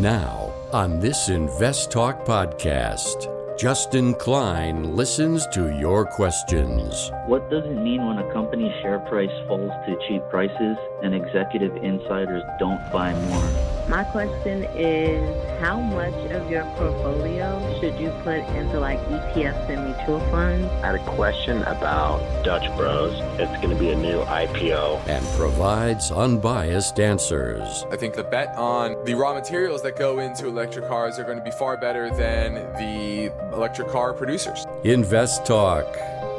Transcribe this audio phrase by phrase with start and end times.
[0.00, 7.10] Now, on this Invest Talk podcast, Justin Klein listens to your questions.
[7.24, 11.74] What does it mean when a company's share price falls to cheap prices and executive
[11.76, 13.75] insiders don't buy more?
[13.88, 19.84] My question is how much of your portfolio should you put into like ETFs and
[19.84, 20.66] mutual funds?
[20.82, 23.14] I had a question about Dutch Bros.
[23.38, 25.06] It's going to be a new IPO.
[25.06, 27.86] And provides unbiased answers.
[27.92, 31.38] I think the bet on the raw materials that go into electric cars are going
[31.38, 34.66] to be far better than the electric car producers.
[34.82, 35.86] Invest Talk.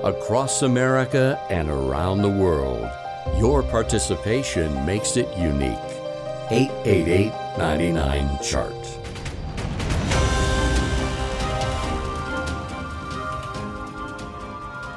[0.03, 2.91] Across America and around the world.
[3.37, 5.86] Your participation makes it unique.
[6.49, 8.71] 888 99 Chart.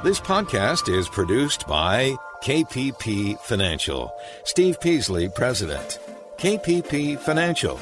[0.04, 4.14] This podcast is produced by KPP Financial.
[4.44, 5.98] Steve Peasley, President.
[6.38, 7.80] KPP Financial.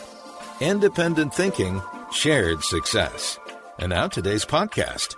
[0.61, 3.39] Independent thinking, shared success.
[3.79, 5.15] And now today's podcast.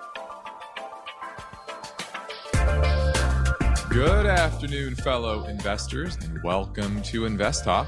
[3.90, 7.86] Good afternoon, fellow investors, and welcome to Invest Talk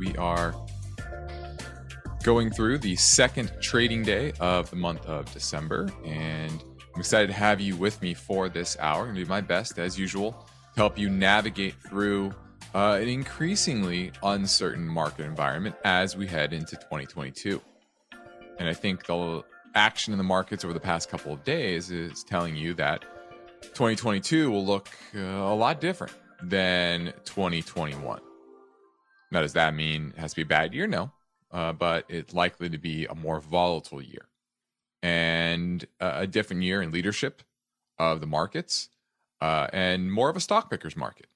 [0.00, 0.54] we are
[2.24, 7.34] going through the second trading day of the month of December, and I'm excited to
[7.34, 9.00] have you with me for this hour.
[9.00, 10.32] I'm going to do my best, as usual,
[10.74, 12.32] to help you navigate through
[12.74, 17.60] uh, an increasingly uncertain market environment as we head into 2022.
[18.58, 22.24] And I think the action in the markets over the past couple of days is
[22.24, 23.02] telling you that
[23.60, 28.20] 2022 will look uh, a lot different than 2021.
[29.30, 30.86] Now, does that mean it has to be a bad year?
[30.86, 31.12] No,
[31.50, 34.26] uh, but it's likely to be a more volatile year
[35.02, 37.42] and a different year in leadership
[37.98, 38.90] of the markets
[39.40, 41.26] uh, and more of a stock pickers market.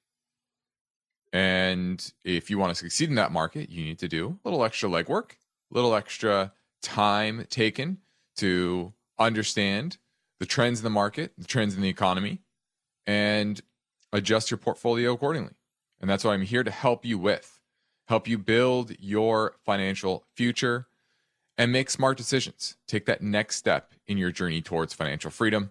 [1.32, 4.64] And if you want to succeed in that market, you need to do a little
[4.64, 7.98] extra legwork, a little extra time taken
[8.36, 9.96] to understand
[10.38, 12.40] the trends in the market, the trends in the economy,
[13.06, 13.60] and
[14.12, 15.54] adjust your portfolio accordingly.
[16.00, 17.53] And that's what I'm here to help you with
[18.06, 20.86] help you build your financial future
[21.56, 22.76] and make smart decisions.
[22.86, 25.70] Take that next step in your journey towards financial freedom.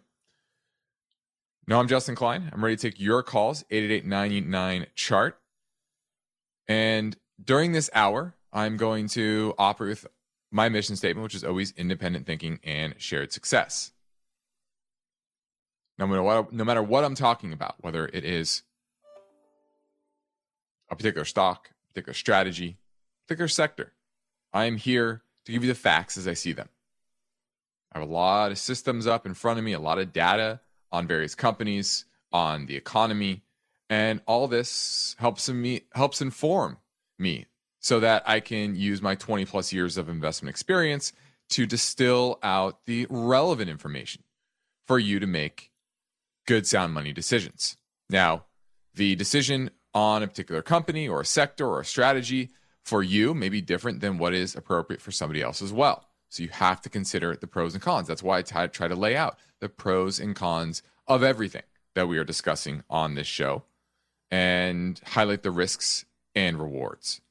[1.67, 2.49] No, I'm Justin Klein.
[2.51, 5.39] I'm ready to take your calls, 888 chart.
[6.67, 10.07] And during this hour, I'm going to operate with
[10.51, 13.91] my mission statement, which is always independent thinking and shared success.
[15.97, 18.63] No matter what, no matter what I'm talking about, whether it is
[20.89, 22.77] a particular stock, particular strategy,
[23.27, 23.93] particular sector.
[24.53, 26.69] I am here to give you the facts as I see them.
[27.91, 30.61] I have a lot of systems up in front of me, a lot of data
[30.91, 33.43] on various companies, on the economy,
[33.89, 36.77] and all this helps me helps inform
[37.19, 37.45] me
[37.79, 41.13] so that I can use my 20 plus years of investment experience
[41.49, 44.23] to distill out the relevant information
[44.87, 45.71] for you to make
[46.47, 47.77] good sound money decisions.
[48.09, 48.45] Now,
[48.95, 52.49] the decision on a particular company or a sector or a strategy
[52.83, 56.05] for you may be different than what is appropriate for somebody else as well.
[56.29, 58.07] So you have to consider the pros and cons.
[58.07, 62.07] That's why I t- try to lay out the pros and cons of everything that
[62.07, 63.63] we are discussing on this show
[64.31, 66.05] and highlight the risks
[66.35, 67.21] and rewards.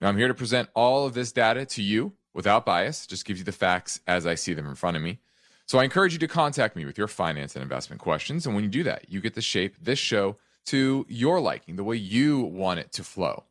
[0.00, 3.38] Now, I'm here to present all of this data to you without bias, just gives
[3.38, 5.20] you the facts as I see them in front of me.
[5.66, 8.44] So I encourage you to contact me with your finance and investment questions.
[8.44, 11.84] And when you do that, you get to shape this show to your liking, the
[11.84, 13.44] way you want it to flow.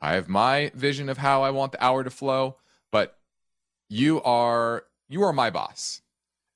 [0.00, 2.56] I have my vision of how I want the hour to flow,
[2.90, 3.16] but
[3.88, 6.02] you are you are my boss.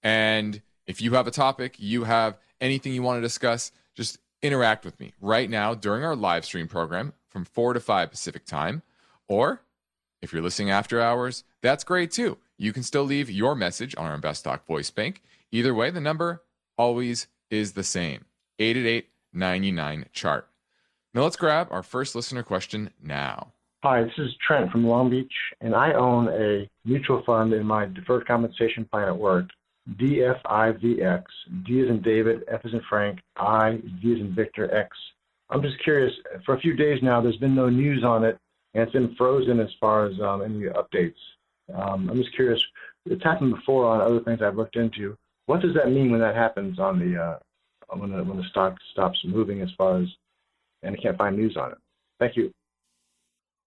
[0.02, 4.84] And if you have a topic, you have anything you want to discuss, just interact
[4.84, 8.82] with me right now during our live stream program from 4 to 5 Pacific time.
[9.28, 9.62] Or
[10.22, 12.38] if you're listening after hours, that's great too.
[12.56, 15.22] You can still leave your message on our Invest Talk voice bank.
[15.52, 16.42] Either way, the number
[16.78, 18.24] always is the same
[18.58, 20.48] 888 99 chart.
[21.14, 23.52] Now let's grab our first listener question now.
[23.82, 27.86] Hi, this is Trent from Long Beach, and I own a mutual fund in my
[27.86, 29.46] deferred compensation plan at work,
[29.96, 31.22] DFIVX.
[31.64, 34.96] D is in David, F is in Frank, I, V is in Victor, X.
[35.50, 36.12] I'm just curious,
[36.44, 38.38] for a few days now, there's been no news on it,
[38.74, 41.14] and it's been frozen as far as um, any updates.
[41.72, 42.60] Um, I'm just curious,
[43.04, 45.16] it's happened before on other things I've looked into.
[45.46, 47.38] What does that mean when that happens on the uh,
[47.88, 50.08] when the when the stock stops moving as far as
[50.82, 51.78] and I can't find news on it.
[52.18, 52.52] Thank you.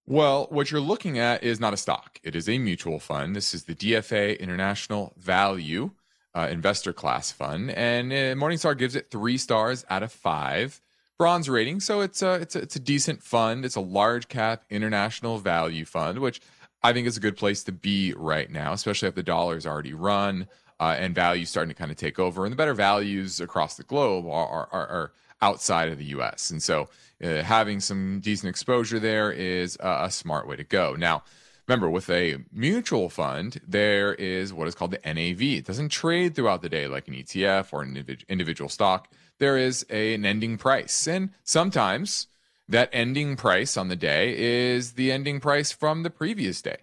[0.05, 2.19] Well, what you're looking at is not a stock.
[2.23, 3.35] It is a mutual fund.
[3.35, 5.91] This is the DFA International Value
[6.35, 10.81] uh, Investor Class Fund, and uh, Morningstar gives it three stars out of five,
[11.17, 11.79] bronze rating.
[11.79, 13.65] So it's a it's a, it's a decent fund.
[13.65, 16.41] It's a large cap international value fund, which
[16.81, 19.93] I think is a good place to be right now, especially if the dollar's already
[19.93, 20.47] run
[20.79, 22.45] uh, and values starting to kind of take over.
[22.45, 25.11] And the better values across the globe are, are, are
[25.41, 26.49] outside of the US.
[26.49, 26.89] And so
[27.23, 30.95] uh, having some decent exposure there is a, a smart way to go.
[30.95, 31.23] Now,
[31.67, 35.41] remember, with a mutual fund, there is what is called the NAV.
[35.41, 39.09] It doesn't trade throughout the day like an ETF or an individual stock.
[39.37, 41.07] There is a, an ending price.
[41.07, 42.27] And sometimes
[42.67, 46.77] that ending price on the day is the ending price from the previous day.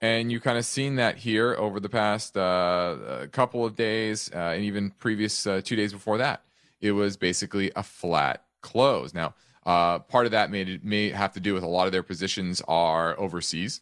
[0.00, 4.52] And you kind of seen that here over the past uh, couple of days uh,
[4.54, 6.42] and even previous uh, two days before that.
[6.80, 9.14] It was basically a flat close.
[9.14, 9.34] Now,
[9.64, 12.60] uh, part of that may, may have to do with a lot of their positions
[12.68, 13.80] are overseas.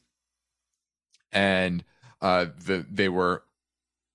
[1.32, 1.82] And
[2.22, 3.42] uh, the, they were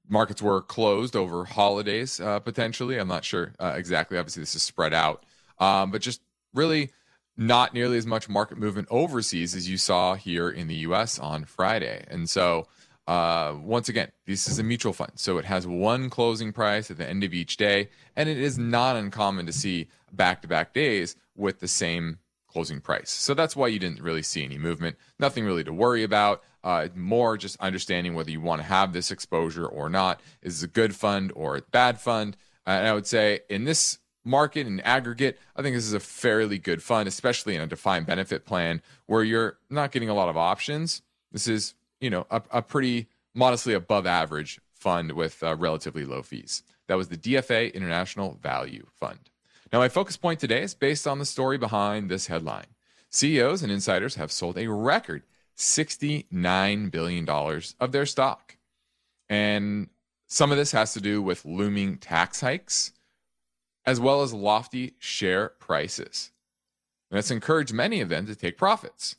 [0.07, 2.98] markets were closed over holidays uh, potentially.
[2.98, 4.18] I'm not sure exactly.
[4.18, 5.24] Obviously, this is spread out,
[5.60, 6.22] um, but just
[6.54, 6.92] really
[7.39, 11.45] not nearly as much market movement overseas as you saw here in the US on
[11.45, 12.03] Friday.
[12.09, 12.68] And so,
[13.07, 15.13] uh, once again, this is a mutual fund.
[15.15, 17.89] So it has one closing price at the end of each day.
[18.18, 22.81] And it is not uncommon to see back to back days with the same closing
[22.81, 23.09] price.
[23.09, 24.97] So that's why you didn't really see any movement.
[25.18, 26.44] Nothing really to worry about.
[26.62, 30.19] Uh, more just understanding whether you want to have this exposure or not.
[30.42, 32.35] Is it a good fund or a bad fund?
[32.65, 34.00] And I would say in this
[34.30, 38.06] market and aggregate, I think this is a fairly good fund, especially in a defined
[38.06, 41.02] benefit plan where you're not getting a lot of options.
[41.31, 46.22] This is, you know, a, a pretty modestly above average fund with uh, relatively low
[46.22, 46.64] fees.
[46.88, 49.30] That was the DFA International Value Fund.
[49.72, 52.66] Now, my focus point today is based on the story behind this headline.
[53.10, 55.24] CEOs and insiders have sold a record
[55.58, 58.58] $69 billion of their stock.
[59.28, 59.90] And
[60.28, 62.94] some of this has to do with looming tax hikes
[63.89, 66.30] as well as lofty share prices.
[67.09, 69.15] And that's encouraged many of them to take profits.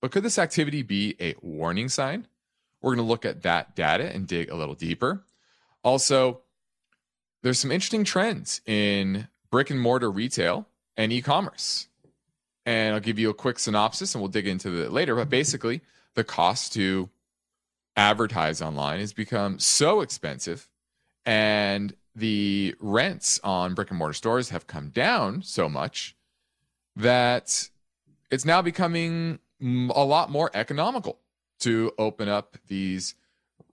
[0.00, 2.28] But could this activity be a warning sign?
[2.80, 5.24] We're going to look at that data and dig a little deeper.
[5.82, 6.42] Also,
[7.42, 11.88] there's some interesting trends in brick and mortar retail and e commerce.
[12.64, 15.16] And I'll give you a quick synopsis and we'll dig into it later.
[15.16, 15.80] But basically,
[16.14, 17.10] the cost to
[17.96, 20.68] advertise online has become so expensive
[21.26, 26.16] and the rents on brick and mortar stores have come down so much
[26.96, 27.68] that
[28.30, 31.18] it's now becoming a lot more economical
[31.60, 33.14] to open up these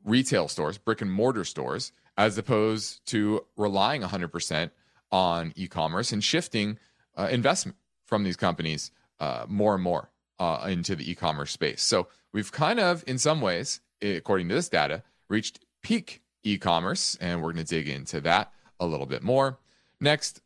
[0.04, 4.72] retail stores, brick and mortar stores, as opposed to relying 100%
[5.12, 6.78] on e commerce and shifting
[7.18, 11.82] uh, investment from these companies uh, more and more uh, into the e commerce space.
[11.82, 17.18] So we've kind of, in some ways, according to this data, reached peak e commerce,
[17.20, 19.58] and we're going to dig into that a little bit more.
[20.00, 20.42] Next,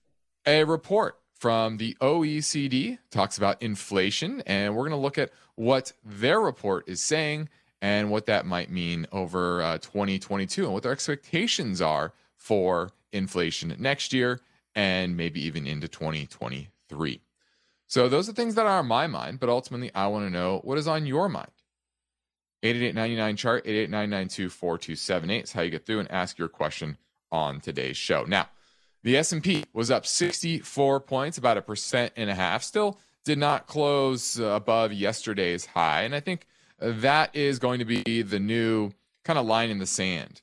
[0.45, 5.93] a report from the OECD talks about inflation, and we're going to look at what
[6.03, 7.49] their report is saying
[7.81, 13.75] and what that might mean over uh, 2022 and what their expectations are for inflation
[13.79, 14.39] next year
[14.75, 17.21] and maybe even into 2023.
[17.87, 20.61] So, those are things that are on my mind, but ultimately, I want to know
[20.63, 21.51] what is on your mind.
[22.63, 26.97] 888 chart 888 is how you get through and ask your question
[27.31, 28.23] on today's show.
[28.23, 28.49] Now,
[29.03, 32.63] the S&P was up 64 points, about a percent and a half.
[32.63, 36.45] Still did not close above yesterday's high, and I think
[36.79, 38.91] that is going to be the new
[39.23, 40.41] kind of line in the sand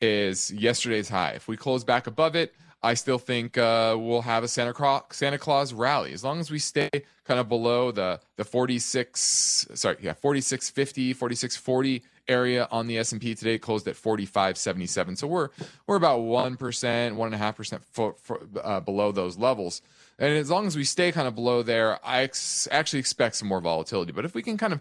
[0.00, 1.30] is yesterday's high.
[1.30, 5.02] If we close back above it, I still think uh, we'll have a Santa Claus,
[5.10, 6.12] Santa Claus rally.
[6.12, 6.90] As long as we stay
[7.24, 13.58] kind of below the the 46 sorry yeah 4650 4640 area on the S&P today
[13.58, 15.48] closed at 4577 so we're
[15.86, 19.82] we're about 1% 1.5% for, for, uh, below those levels.
[20.18, 23.48] And as long as we stay kind of below there I ex- actually expect some
[23.48, 24.12] more volatility.
[24.12, 24.80] But if we can kind of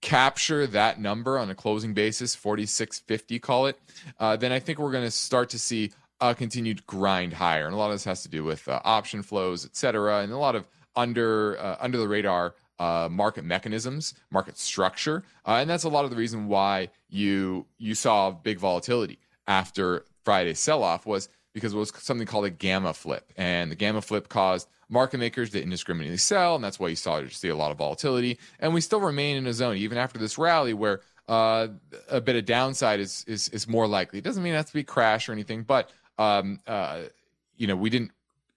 [0.00, 3.78] capture that number on a closing basis 4650 call it
[4.18, 7.74] uh, then I think we're going to start to see uh, continued grind higher, and
[7.74, 10.38] a lot of this has to do with uh, option flows, et cetera, and a
[10.38, 15.84] lot of under uh, under the radar uh, market mechanisms, market structure, uh, and that's
[15.84, 21.06] a lot of the reason why you you saw big volatility after Friday's sell off
[21.06, 25.18] was because it was something called a gamma flip, and the gamma flip caused market
[25.18, 28.38] makers to indiscriminately sell, and that's why you saw to see a lot of volatility.
[28.60, 31.68] And we still remain in a zone even after this rally where uh,
[32.10, 34.18] a bit of downside is, is is more likely.
[34.18, 37.02] It doesn't mean it has to be crash or anything, but um, uh,
[37.56, 38.10] you know, we didn't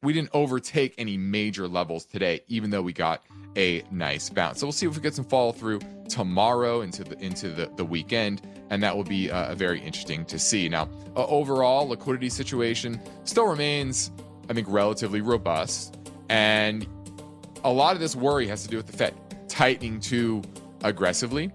[0.04, 3.24] we didn't overtake any major levels today, even though we got
[3.56, 4.60] a nice bounce.
[4.60, 7.86] So we'll see if we get some follow through tomorrow into the into the, the
[7.86, 10.70] weekend, and that will be uh, very interesting to see.
[10.70, 14.12] Now, uh, overall liquidity situation still remains,
[14.50, 15.98] I think, relatively robust,
[16.30, 16.88] and
[17.64, 19.14] a lot of this worry has to do with the Fed
[19.50, 20.44] tightening too
[20.84, 21.52] aggressively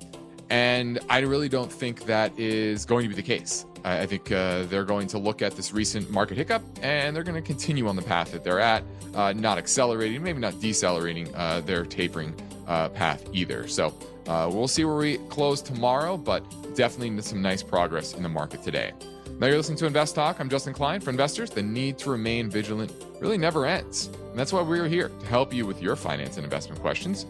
[0.53, 3.65] And I really don't think that is going to be the case.
[3.85, 7.41] I, think uh, they're going to look at this recent market hiccup and they're going
[7.41, 8.85] to continue on the path that they're at,
[9.15, 12.35] uh, not accelerating, maybe not decelerating uh, their tapering
[12.67, 13.67] uh, path either.
[13.67, 13.95] So
[14.27, 18.63] uh, we'll see where we close tomorrow, but definitely some nice progress in the market
[18.63, 18.93] today.
[19.39, 20.39] Now you're listening to Invest Talk.
[20.39, 21.01] I'm Justin Klein.
[21.01, 24.07] For investors, the need to remain vigilant really never ends.
[24.31, 27.27] And that's why we're here to help you with your finance and investment questions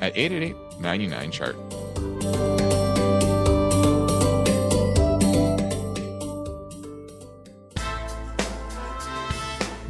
[0.00, 2.61] at 888 99 Chart.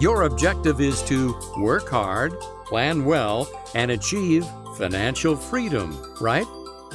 [0.00, 6.46] Your objective is to work hard, plan well, and achieve financial freedom, right?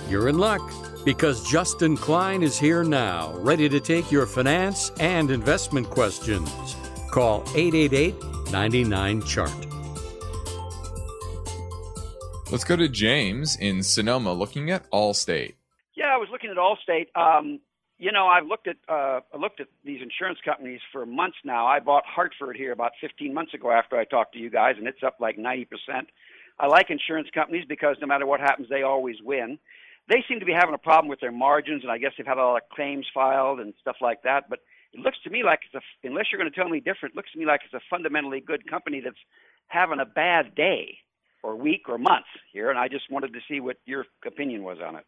[0.08, 0.62] You're in luck
[1.04, 6.48] because Justin Klein is here now, ready to take your finance and investment questions.
[7.10, 8.14] Call 888
[8.52, 9.68] 99 Chart.
[12.52, 15.56] Let's go to James in Sonoma looking at Allstate.
[15.96, 17.08] Yeah, I was looking at Allstate.
[17.16, 17.62] Um,
[18.02, 21.68] you know, I've looked at uh, I looked at these insurance companies for months now.
[21.68, 24.88] I bought Hartford here about 15 months ago after I talked to you guys, and
[24.88, 26.08] it's up like 90 percent.
[26.60, 29.60] I like insurance companies because no matter what happens, they always win.
[30.10, 32.40] They seem to be having a problem with their margins, and I guess they've had
[32.40, 34.50] a lot of claims filed and stuff like that.
[34.50, 34.60] But
[34.94, 37.16] it looks to me like it's a, unless you're going to tell me different, it
[37.16, 39.22] looks to me like it's a fundamentally good company that's
[39.68, 40.98] having a bad day
[41.44, 44.80] or week or month here, and I just wanted to see what your opinion was
[44.84, 45.06] on it.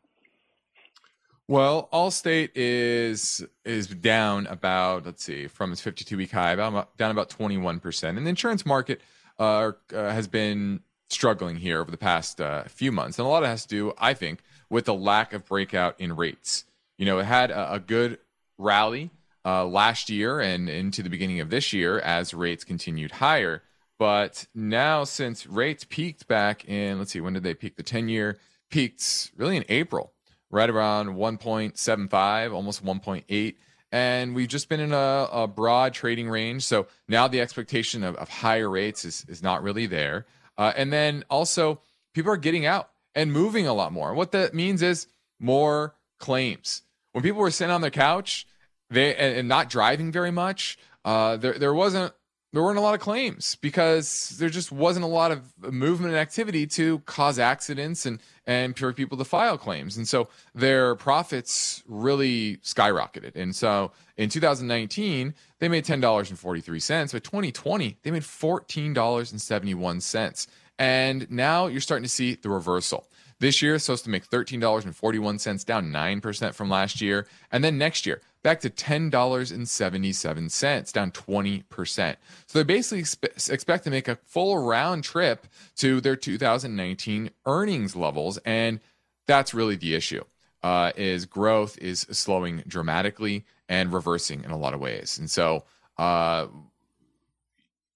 [1.54, 7.12] Well, Allstate is is down about let's see from its 52 week high, about down
[7.12, 9.02] about 21 percent, and the insurance market
[9.38, 10.80] uh, uh, has been
[11.12, 13.68] struggling here over the past uh, few months, and a lot of it has to
[13.68, 14.40] do, I think,
[14.72, 16.66] with the lack of breakout in rates.
[16.98, 18.18] You know, it had a, a good
[18.58, 19.12] rally
[19.46, 23.62] uh, last year and into the beginning of this year as rates continued higher,
[24.00, 27.76] but now since rates peaked back in let's see when did they peak?
[27.76, 28.40] The 10 year
[28.72, 30.14] peaked really in April
[30.54, 33.56] right around 1.75, almost 1.8.
[33.92, 36.64] And we've just been in a, a, broad trading range.
[36.64, 40.26] So now the expectation of, of higher rates is, is not really there.
[40.58, 41.82] Uh, and then also,
[42.14, 44.10] people are getting out and moving a lot more.
[44.10, 45.08] And What that means is
[45.40, 46.84] more claims.
[47.14, 48.48] When people were sitting on their couch
[48.90, 52.14] they and, and not driving very much, uh, there, there wasn't
[52.54, 56.22] there weren't a lot of claims because there just wasn't a lot of movement and
[56.22, 59.98] activity to cause accidents and and for people to file claims.
[59.98, 63.36] And so their profits really skyrocketed.
[63.36, 67.12] And so in 2019, they made $10.43.
[67.12, 70.48] But 2020, they made $14.71.
[70.78, 73.08] And now you're starting to see the reversal.
[73.40, 77.28] This year, supposed to make $13.41, down 9% from last year.
[77.52, 82.16] And then next year, back to $10.77, down 20%.
[82.46, 83.06] So they basically
[83.50, 85.48] expect to make a full round trip
[85.78, 88.38] to their 2019 earnings levels.
[88.40, 88.82] And
[89.26, 90.26] that's really the issue.
[90.62, 95.20] Uh, is growth is slowing dramatically and reversing in a lot of ways.
[95.20, 95.66] And so,
[95.98, 96.48] uh,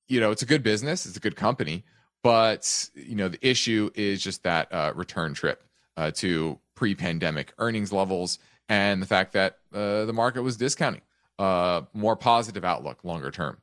[0.07, 1.85] you know, it's a good business, it's a good company,
[2.23, 5.63] but you know, the issue is just that uh, return trip
[5.95, 8.37] uh, to pre-pandemic earnings levels
[8.69, 11.01] and the fact that uh, the market was discounting
[11.39, 13.57] uh, more positive outlook longer term.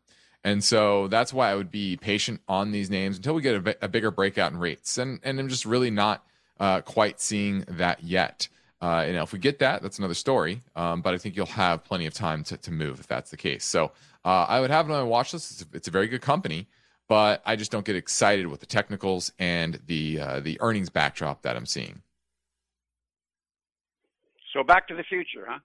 [0.45, 3.89] And so that's why I would be patient on these names until we get a,
[3.89, 4.99] bigger breakout in rates.
[4.99, 6.25] And, and I'm just really not
[6.61, 8.49] uh, quite seeing that yet.
[8.83, 10.61] Uh, and if we get that, that's another story.
[10.77, 13.39] Um, but I think you'll have plenty of time to, to move if that's the
[13.39, 13.65] case.
[13.65, 13.93] So
[14.25, 15.53] uh, I would have it on my watch list.
[15.53, 16.67] It's a, it's a, very good company,
[17.09, 21.43] but I just don't get excited with the technicals and the uh, the earnings backdrop
[21.43, 22.03] that I'm seeing.
[24.55, 25.59] So back to the future, huh?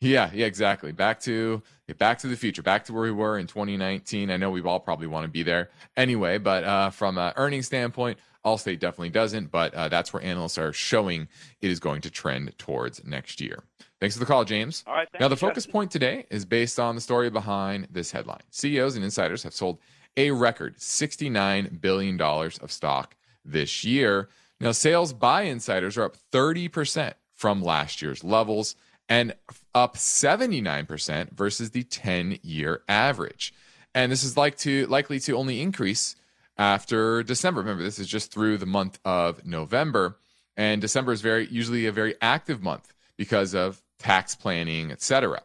[0.00, 0.92] Yeah, yeah, exactly.
[0.92, 1.62] Back to
[1.98, 4.30] back to the future, back to where we were in 2019.
[4.30, 7.66] I know we all probably want to be there anyway, but uh, from an earnings
[7.66, 9.50] standpoint, Allstate definitely doesn't.
[9.50, 11.26] But uh, that's where analysts are showing
[11.60, 13.64] it is going to trend towards next year.
[13.98, 14.84] Thanks for the call, James.
[14.86, 15.08] All right.
[15.18, 15.72] now, the focus Justin.
[15.72, 18.42] point today is based on the story behind this headline.
[18.50, 19.78] CEOs and insiders have sold
[20.16, 24.28] a record $69 billion of stock this year.
[24.60, 28.74] Now, sales by insiders are up 30% from last year's levels
[29.08, 29.32] and
[29.72, 33.54] up 79% versus the 10 year average.
[33.94, 36.16] And this is like to, likely to only increase
[36.58, 37.60] after December.
[37.60, 40.18] Remember, this is just through the month of November.
[40.56, 45.42] And December is very usually a very active month because of tax planning, etc.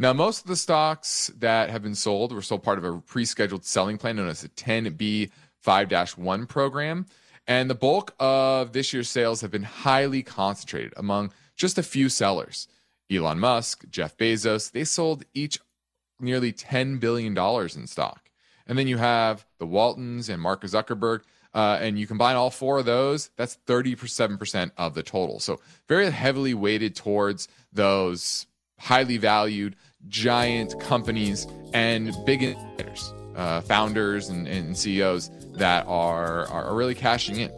[0.00, 3.64] Now, most of the stocks that have been sold were sold part of a pre-scheduled
[3.64, 5.30] selling plan known as the 10B
[5.64, 7.06] 5-1 program.
[7.46, 12.08] And the bulk of this year's sales have been highly concentrated among just a few
[12.08, 12.68] sellers.
[13.10, 15.60] Elon Musk, Jeff Bezos, they sold each
[16.18, 18.30] nearly $10 billion in stock.
[18.66, 21.20] And then you have the Waltons and Mark Zuckerberg.
[21.54, 25.40] Uh, and you combine all four of those, that's 37% of the total.
[25.40, 28.46] So very heavily weighted towards those
[28.78, 29.74] highly valued
[30.06, 37.36] giant companies and big innovators, uh, founders and, and, CEOs that are, are really cashing
[37.40, 37.50] in.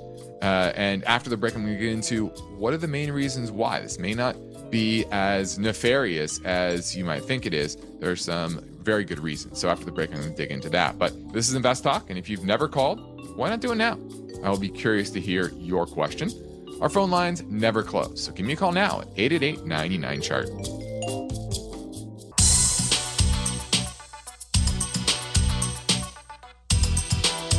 [0.42, 3.50] Uh, and after the break, I'm going to get into what are the main reasons
[3.50, 3.80] why.
[3.80, 4.36] This may not
[4.70, 7.76] be as nefarious as you might think it is.
[7.98, 9.58] There's some very good reasons.
[9.58, 10.98] So after the break, I'm going to dig into that.
[10.98, 12.10] But this is Invest Talk.
[12.10, 13.98] And if you've never called, why not do it now?
[14.44, 16.30] I will be curious to hear your question.
[16.80, 18.22] Our phone lines never close.
[18.22, 20.77] So give me a call now at 888 99 chart.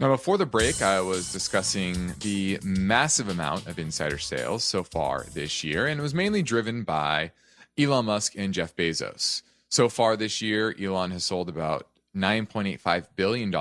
[0.00, 5.26] Now, before the break, I was discussing the massive amount of insider sales so far
[5.34, 7.32] this year, and it was mainly driven by
[7.76, 9.42] Elon Musk and Jeff Bezos.
[9.68, 11.86] So far this year, Elon has sold about
[12.16, 13.54] $9.85 billion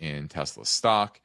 [0.00, 1.20] in Tesla stock.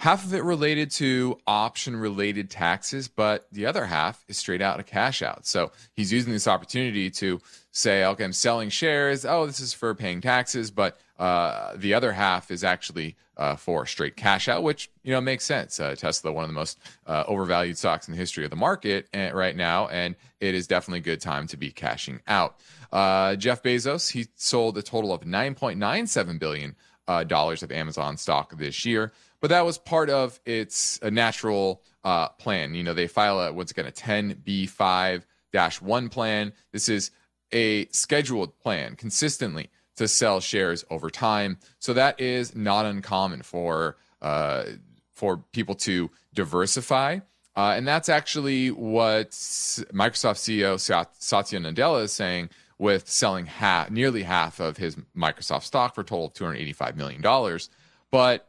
[0.00, 4.80] Half of it related to option related taxes, but the other half is straight out
[4.80, 5.44] a cash out.
[5.44, 9.26] So he's using this opportunity to say, okay, I'm selling shares.
[9.26, 13.86] Oh, this is for paying taxes, but uh, the other half is actually uh, for
[13.86, 15.78] straight cash out, which you know makes sense.
[15.78, 19.08] Uh, Tesla, one of the most uh, overvalued stocks in the history of the market
[19.12, 22.58] eh, right now, and it is definitely a good time to be cashing out.
[22.92, 26.76] Uh, Jeff Bezos, he sold a total of 9.97 billion
[27.26, 31.82] dollars of Amazon stock this year, but that was part of its natural
[32.38, 32.74] plan.
[32.74, 35.22] You know, they file a what's again a 10b5
[35.80, 36.52] 1 plan.
[36.72, 37.10] This is
[37.52, 41.58] a scheduled plan consistently to sell shares over time.
[41.78, 44.64] So that is not uncommon for uh,
[45.12, 47.20] for people to diversify.
[47.56, 50.78] Uh, and that's actually what Microsoft CEO
[51.18, 56.04] Satya Nadella is saying with selling half, nearly half of his Microsoft stock for a
[56.04, 57.58] total of $285 million.
[58.10, 58.48] But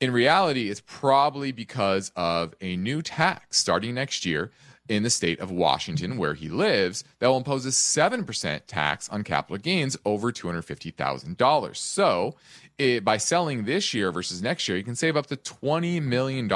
[0.00, 4.50] in reality, it's probably because of a new tax starting next year
[4.88, 9.22] in the state of Washington, where he lives, that will impose a 7% tax on
[9.22, 11.76] capital gains over $250,000.
[11.76, 12.34] So,
[12.78, 16.50] it, by selling this year versus next year, you can save up to $20 million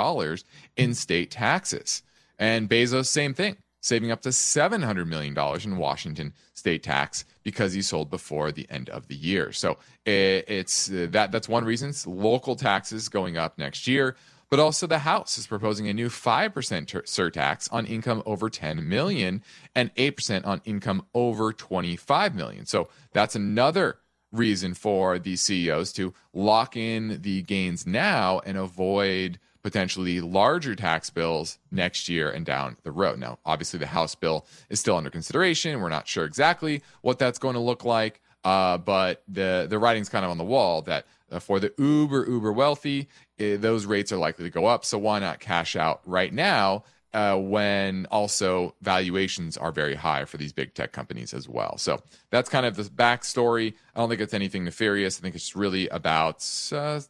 [0.77, 2.03] in state taxes.
[2.39, 7.83] And Bezos, same thing, saving up to $700 million in Washington state tax because he
[7.83, 9.53] sold before the end of the year.
[9.53, 11.91] So it, it's uh, that that's one reason.
[11.91, 14.17] It's local taxes going up next year
[14.51, 18.89] but also the House is proposing a new 5% ter- surtax on income over 10
[18.89, 19.43] million
[19.75, 22.67] and 8% on income over 25 million.
[22.67, 23.99] So that's another
[24.33, 31.11] reason for these CEOs to lock in the gains now and avoid potentially larger tax
[31.11, 33.19] bills next year and down the road.
[33.19, 35.81] Now, obviously, the House bill is still under consideration.
[35.81, 40.09] We're not sure exactly what that's going to look like, uh, but the the writing's
[40.09, 43.09] kind of on the wall that uh, for the uber uber wealthy,
[43.41, 44.85] uh, those rates are likely to go up.
[44.85, 46.85] So why not cash out right now
[47.17, 51.79] uh, when also valuations are very high for these big tech companies as well.
[51.79, 53.75] So that's kind of the backstory.
[53.95, 55.19] I don't think it's anything nefarious.
[55.19, 57.01] I think it's really about uh,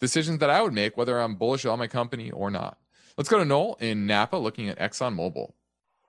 [0.00, 2.78] decisions that I would make, whether I'm bullish on my company or not.
[3.16, 5.52] Let's go to Noel in Napa looking at ExxonMobil.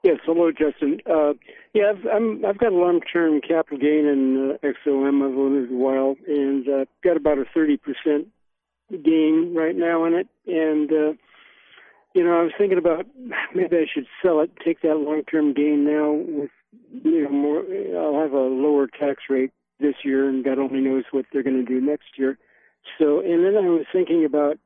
[0.03, 1.01] Yes, hello, Justin.
[1.05, 1.33] Uh,
[1.73, 5.17] yeah, I've, I'm, I've got a long-term capital gain in uh, XOM.
[5.17, 8.25] I've owned it a while, and uh, got about a 30%
[8.89, 10.27] gain right now in it.
[10.47, 11.13] And uh,
[12.13, 13.05] you know, I was thinking about
[13.55, 16.51] maybe I should sell it, take that long-term gain now with
[17.03, 17.63] you know more.
[17.97, 21.63] I'll have a lower tax rate this year, and God only knows what they're going
[21.63, 22.37] to do next year.
[22.97, 24.57] So, and then I was thinking about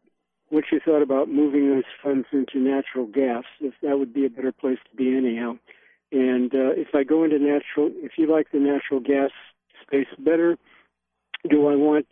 [0.50, 3.44] what you thought about moving those funds into natural gas.
[3.60, 5.58] If that would be a better place to be, anyhow.
[6.12, 9.32] And uh, if I go into natural, if you like the natural gas
[9.82, 10.58] space better,
[11.50, 12.06] do I want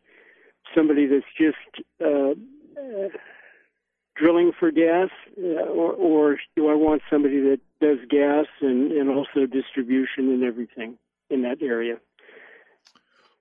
[0.75, 2.31] somebody that's just uh,
[2.79, 3.09] uh,
[4.15, 9.09] drilling for gas, uh, or, or do I want somebody that does gas and, and
[9.09, 10.97] also distribution and everything
[11.29, 11.97] in that area?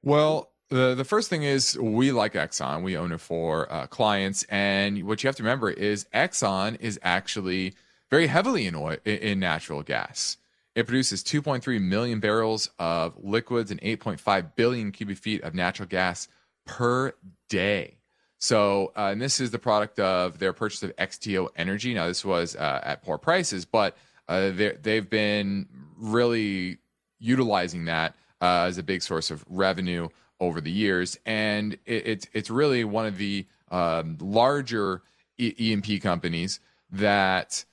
[0.03, 2.83] Well, the the first thing is we like Exxon.
[2.83, 6.99] We own it for uh, clients, and what you have to remember is Exxon is
[7.03, 7.75] actually
[8.09, 10.37] very heavily in oil in natural gas.
[10.75, 16.29] It produces 2.3 million barrels of liquids and 8.5 billion cubic feet of natural gas
[16.67, 17.15] per
[17.49, 17.97] day.
[18.39, 21.93] So, uh, and this is the product of their purchase of XTO Energy.
[21.93, 23.97] Now, this was uh, at poor prices, but
[24.29, 25.69] uh, they've been
[25.99, 26.79] really
[27.19, 30.09] utilizing that uh, as a big source of revenue
[30.41, 35.03] over the years, and it, it's it's really one of the um, larger
[35.37, 37.65] e- E&P companies that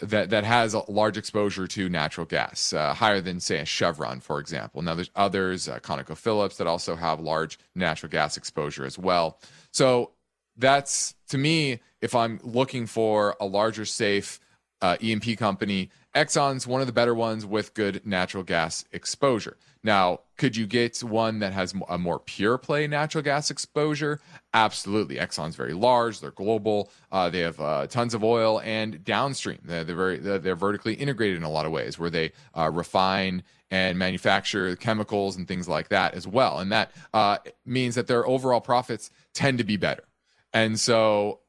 [0.00, 4.20] that that has a large exposure to natural gas, uh, higher than say a Chevron,
[4.20, 4.82] for example.
[4.82, 9.38] Now there's others, uh, ConocoPhillips, that also have large natural gas exposure as well.
[9.70, 10.12] So
[10.56, 14.40] that's to me, if I'm looking for a larger, safe
[14.80, 19.56] uh, E&P company, Exxon's one of the better ones with good natural gas exposure.
[19.82, 24.20] Now, could you get one that has a more pure play natural gas exposure?
[24.52, 25.16] Absolutely.
[25.16, 26.20] Exxon's very large.
[26.20, 26.90] They're global.
[27.10, 29.58] Uh, they have uh, tons of oil and downstream.
[29.64, 33.42] They're, they're very they're vertically integrated in a lot of ways, where they uh, refine
[33.70, 36.58] and manufacture chemicals and things like that as well.
[36.58, 40.04] And that uh, means that their overall profits tend to be better.
[40.52, 41.40] And so,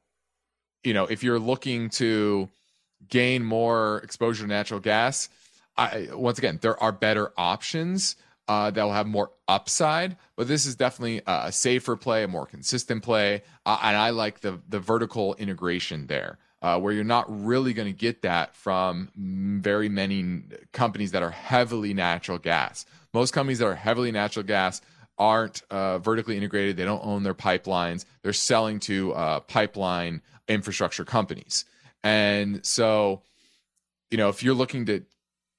[0.86, 2.48] you know, if you're looking to
[3.10, 5.30] gain more exposure to natural gas,
[5.78, 8.16] I, once again, there are better options
[8.48, 12.46] uh, that will have more upside, but this is definitely a safer play, a more
[12.46, 17.26] consistent play, uh, and I like the the vertical integration there, uh, where you're not
[17.46, 22.86] really going to get that from very many companies that are heavily natural gas.
[23.14, 24.82] Most companies that are heavily natural gas
[25.18, 26.76] aren't uh, vertically integrated.
[26.76, 28.06] They don't own their pipelines.
[28.24, 31.66] They're selling to uh, pipeline infrastructure companies.
[32.04, 33.22] And so,
[34.12, 35.04] you know, if you're looking to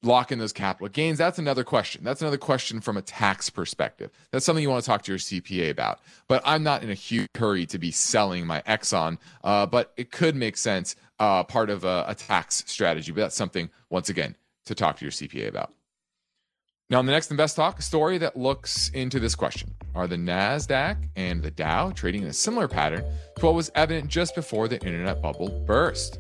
[0.03, 2.05] lock in those capital gains, that's another question.
[2.05, 4.11] That's another question from a tax perspective.
[4.31, 6.01] That's something you want to talk to your CPA about.
[6.29, 10.11] But I'm not in a huge hurry to be selling my Exxon, uh, but it
[10.11, 13.13] could make sense uh, part of a, a tax strategy.
[13.13, 15.73] But that's something, once again, to talk to your CPA about.
[16.91, 20.17] Now, in the next Invest Talk, a story that looks into this question Are the
[20.17, 23.05] NASDAQ and the Dow trading in a similar pattern
[23.39, 26.19] to what was evident just before the internet bubble burst?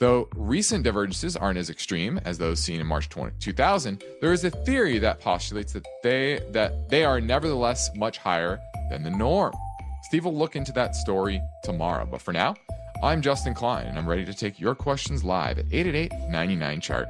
[0.00, 4.44] Though recent divergences aren't as extreme as those seen in March 20, 2000, there is
[4.44, 9.52] a theory that postulates that they that they are nevertheless much higher than the norm.
[10.04, 12.54] Steve will look into that story tomorrow, but for now,
[13.02, 17.08] I'm Justin Klein and I'm ready to take your questions live at 888 99 chart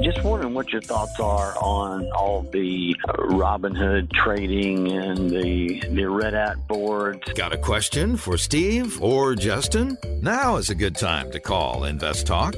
[0.00, 6.02] just wondering what your thoughts are on all the uh, Robinhood trading and the the
[6.02, 7.20] Reddit boards.
[7.34, 9.98] Got a question for Steve or Justin?
[10.20, 12.54] Now is a good time to call Invest Talk.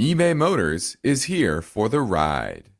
[0.00, 2.70] eBay Motors is here for the ride.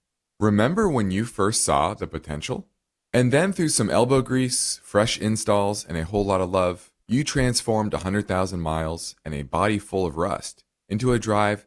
[0.41, 2.67] Remember when you first saw the potential?
[3.13, 7.25] And then through some elbow grease, fresh installs, and a whole lot of love, you
[7.25, 11.67] transformed 100,000 miles and a body full of rust into a drive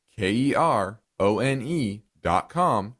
[0.21, 2.95] K E R O N dot com.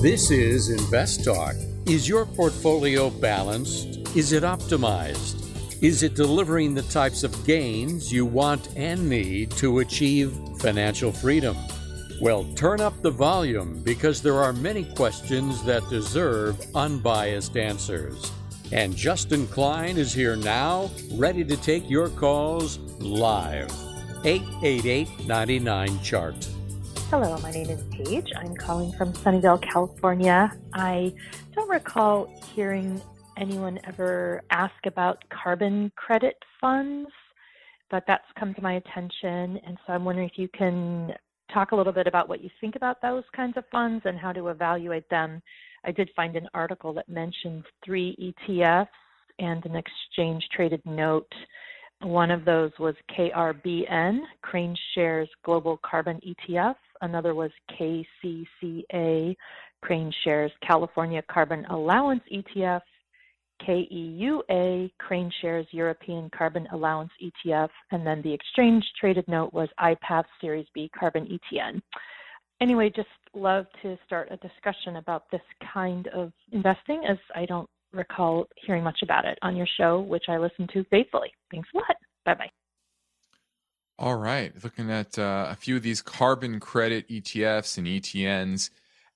[0.00, 1.54] This is Invest Talk.
[1.86, 4.16] Is your portfolio balanced?
[4.16, 5.82] Is it optimized?
[5.82, 11.54] Is it delivering the types of gains you want and need to achieve financial freedom?
[12.24, 18.32] Well, turn up the volume because there are many questions that deserve unbiased answers.
[18.72, 23.70] And Justin Klein is here now, ready to take your calls live.
[24.24, 26.48] 888 99 Chart.
[27.10, 28.32] Hello, my name is Paige.
[28.38, 30.50] I'm calling from Sunnyvale, California.
[30.72, 31.12] I
[31.54, 33.02] don't recall hearing
[33.36, 37.10] anyone ever ask about carbon credit funds,
[37.90, 39.60] but that's come to my attention.
[39.66, 41.12] And so I'm wondering if you can
[41.54, 44.32] talk a little bit about what you think about those kinds of funds and how
[44.32, 45.40] to evaluate them.
[45.84, 48.88] I did find an article that mentioned three ETFs
[49.38, 51.32] and an exchange traded note.
[52.02, 56.74] One of those was KRBN, Crane Shares Global Carbon ETF.
[57.00, 59.36] Another was KCCA,
[59.82, 62.82] Crane Shares California Carbon Allowance ETF.
[63.62, 70.24] KEUA, Crane Shares European Carbon Allowance ETF, and then the exchange traded note was iPath
[70.40, 71.80] Series B Carbon ETN.
[72.60, 75.40] Anyway, just love to start a discussion about this
[75.72, 80.24] kind of investing as I don't recall hearing much about it on your show, which
[80.28, 81.32] I listen to faithfully.
[81.50, 81.96] Thanks a lot.
[82.24, 82.50] Bye bye.
[83.98, 84.52] All right.
[84.62, 88.70] Looking at uh, a few of these carbon credit ETFs and ETNs.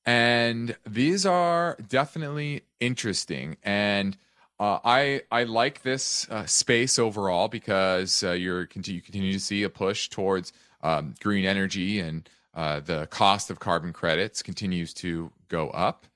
[0.06, 3.56] And these are definitely interesting.
[3.62, 4.16] And
[4.60, 9.40] uh, I I like this uh, space overall because uh, you're continue, you continue to
[9.40, 14.92] see a push towards um, green energy and uh, the cost of carbon credits continues
[14.94, 16.06] to go up,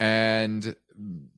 [0.00, 0.74] and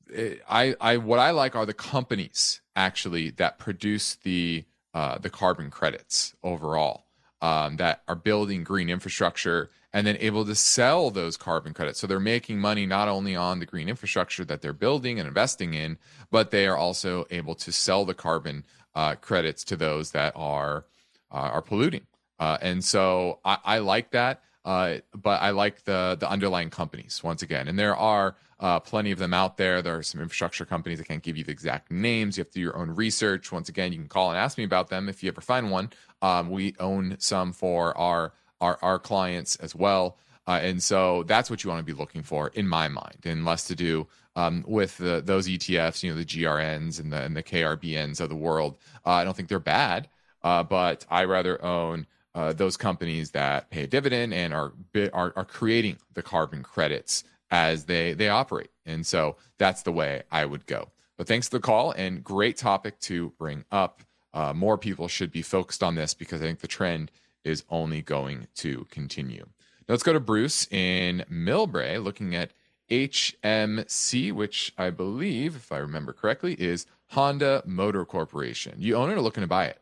[0.09, 5.29] it, I I what I like are the companies actually that produce the uh, the
[5.29, 7.05] carbon credits overall
[7.41, 11.99] um, that are building green infrastructure and then able to sell those carbon credits.
[11.99, 15.73] So they're making money not only on the green infrastructure that they're building and investing
[15.73, 15.97] in,
[16.29, 18.63] but they are also able to sell the carbon
[18.95, 20.85] uh, credits to those that are
[21.31, 22.05] uh, are polluting.
[22.39, 27.21] Uh, and so I, I like that, uh, but I like the the underlying companies
[27.23, 27.67] once again.
[27.67, 29.81] And there are uh, plenty of them out there.
[29.81, 30.99] There are some infrastructure companies.
[30.99, 32.37] I can't give you the exact names.
[32.37, 33.51] You have to do your own research.
[33.51, 35.91] Once again, you can call and ask me about them if you ever find one.
[36.21, 40.17] Um, we own some for our our, our clients as well.
[40.47, 43.45] Uh, and so that's what you want to be looking for in my mind, and
[43.45, 47.35] less to do um, with the, those ETFs, you know, the GRNs and the, and
[47.35, 48.77] the KRBNs of the world.
[49.05, 50.07] Uh, I don't think they're bad,
[50.43, 54.71] uh, but I rather own uh, those companies that pay a dividend and are,
[55.13, 58.69] are are creating the carbon credits as they they operate.
[58.85, 60.89] And so that's the way I would go.
[61.17, 64.03] But thanks for the call and great topic to bring up.
[64.33, 67.11] Uh, more people should be focused on this because I think the trend
[67.43, 69.45] is only going to continue.
[69.87, 72.51] Now let's go to Bruce in Millbrae looking at
[72.89, 78.75] HMC, which I believe, if I remember correctly, is Honda Motor Corporation.
[78.77, 79.81] You own it or looking to buy it?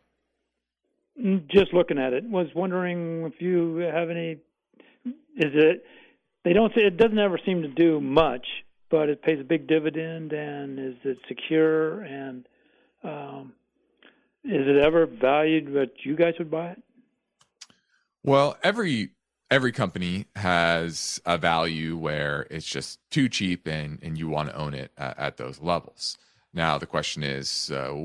[1.22, 2.24] Mm, just looking at it.
[2.26, 4.38] Was wondering if you have any.
[5.06, 5.84] Is it?
[6.44, 8.46] They don't say it doesn't ever seem to do much,
[8.90, 12.02] but it pays a big dividend, and is it secure?
[12.04, 12.48] And
[13.04, 13.54] um,
[14.44, 16.84] is it ever valued that you guys would buy it?
[18.28, 19.12] Well, every
[19.50, 24.56] every company has a value where it's just too cheap and and you want to
[24.58, 26.18] own it at, those levels.
[26.54, 27.96] Now the question is, uh,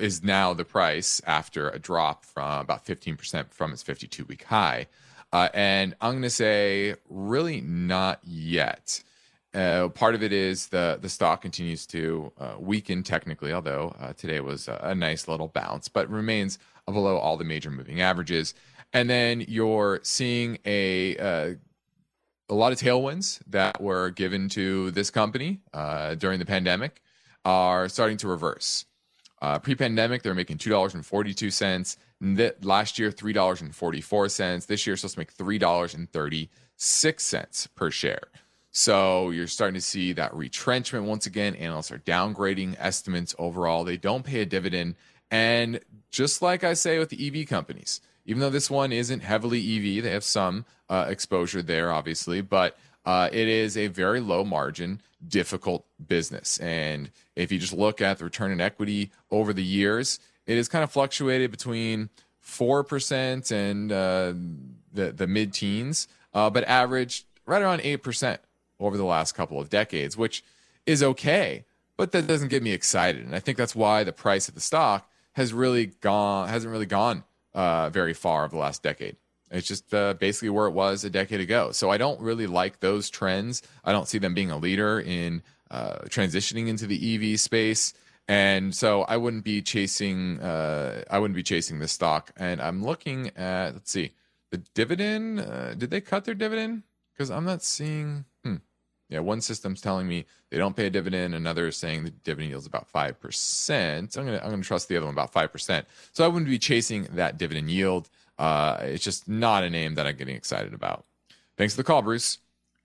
[0.00, 4.88] is now the price after a drop from about 15% from its 52 week high?
[5.32, 9.04] Uh, and I'm going to say, really not yet.
[9.54, 14.14] Uh, part of it is the the stock continues to uh, weaken technically, although uh,
[14.14, 18.54] today was a, a, nice little bounce, but remains below all the major moving averages.
[18.92, 21.54] And then you're seeing a uh,
[22.48, 27.00] a lot of tailwinds that were given to this company uh, during the pandemic
[27.44, 28.84] are starting to reverse.
[29.40, 31.96] Uh, pre-pandemic, they're making two dollars and forty-two cents.
[32.62, 34.66] Last year, three dollars and forty-four cents.
[34.66, 38.28] This year, supposed to make three dollars and thirty-six cents per share.
[38.72, 41.54] So you're starting to see that retrenchment once again.
[41.56, 43.84] Analysts are downgrading estimates overall.
[43.84, 44.96] They don't pay a dividend.
[45.30, 49.58] And just like I say with the EV companies, even though this one isn't heavily
[49.58, 54.44] EV, they have some uh, exposure there, obviously, but uh, it is a very low
[54.44, 56.56] margin, difficult business.
[56.58, 60.68] And if you just look at the return on equity over the years, it has
[60.68, 62.08] kind of fluctuated between
[62.46, 64.32] 4% and uh,
[64.92, 68.38] the, the mid teens, uh, but averaged right around 8%
[68.78, 70.44] over the last couple of decades, which
[70.86, 71.64] is okay,
[71.96, 73.26] but that doesn't get me excited.
[73.26, 76.86] And I think that's why the price of the stock has really gone hasn't really
[76.86, 79.16] gone uh, very far over the last decade.
[79.50, 81.72] It's just uh, basically where it was a decade ago.
[81.72, 83.62] So I don't really like those trends.
[83.84, 87.92] I don't see them being a leader in uh, transitioning into the EV space.
[88.28, 90.40] And so I wouldn't be chasing.
[90.40, 92.30] Uh, I wouldn't be chasing this stock.
[92.36, 93.74] And I'm looking at.
[93.74, 94.12] Let's see,
[94.52, 95.40] the dividend.
[95.40, 96.84] Uh, did they cut their dividend?
[97.12, 98.26] Because I'm not seeing.
[99.10, 101.34] Yeah, one system's telling me they don't pay a dividend.
[101.34, 104.16] Another is saying the dividend yield is about five percent.
[104.16, 105.86] I'm gonna I'm gonna trust the other one about five percent.
[106.12, 108.08] So I wouldn't be chasing that dividend yield.
[108.38, 111.04] Uh, it's just not a name that I'm getting excited about.
[111.56, 112.38] Thanks for the call, Bruce.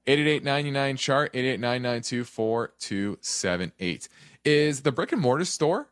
[0.07, 4.09] 888 chart 888
[4.43, 5.89] Is the brick and mortar store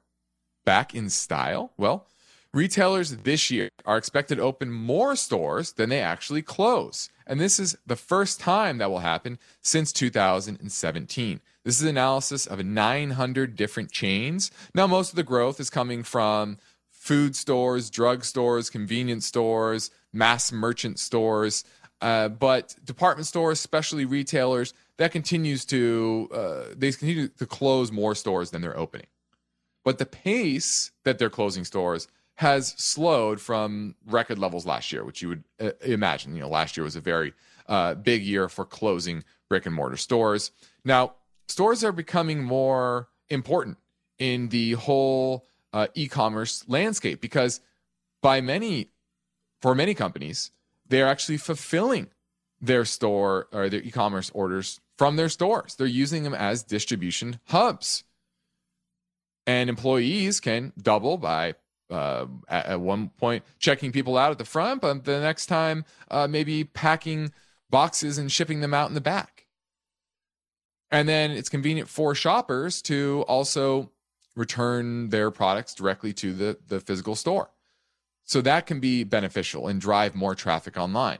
[0.65, 1.71] back in style?
[1.77, 2.05] Well,
[2.53, 7.09] retailers this year are expected to open more stores than they actually close.
[7.25, 11.41] And this is the first time that will happen since 2017.
[11.63, 14.51] This is an analysis of 900 different chains.
[14.75, 16.57] Now, most of the growth is coming from
[16.91, 21.63] food stores, drug stores, convenience stores, mass merchant stores,
[22.01, 28.13] uh, but department stores, especially retailers, that continues to uh, they continue to close more
[28.13, 29.07] stores than they're opening.
[29.85, 35.21] But the pace that they're closing stores has slowed from record levels last year, which
[35.21, 36.35] you would uh, imagine.
[36.35, 37.33] You know, last year was a very
[37.67, 40.51] uh, big year for closing brick and mortar stores.
[40.83, 41.13] Now,
[41.47, 43.77] stores are becoming more important
[44.17, 47.61] in the whole uh, e-commerce landscape because
[48.21, 48.89] by many,
[49.61, 50.51] for many companies,
[50.87, 52.09] they're actually fulfilling
[52.61, 55.75] their store or their e-commerce orders from their stores.
[55.75, 58.03] They're using them as distribution hubs.
[59.45, 61.55] And employees can double by
[61.89, 65.85] uh, at, at, one point checking people out at the front, but the next time
[66.09, 67.31] uh, maybe packing
[67.69, 69.45] boxes and shipping them out in the back.
[70.91, 73.91] And then it's convenient for shoppers to also
[74.35, 77.49] return their products directly to the, the physical store.
[78.25, 81.19] So that can be beneficial and drive more traffic online.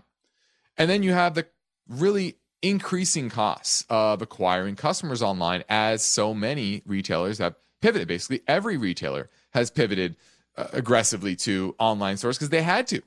[0.77, 1.47] And then you have the
[1.87, 8.07] really increasing costs of acquiring customers online as so many retailers have pivoted.
[8.07, 10.15] Basically, every retailer has pivoted
[10.57, 13.01] uh, aggressively to online stores because they had to.